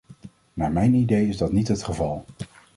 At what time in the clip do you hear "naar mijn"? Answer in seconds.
0.53-0.93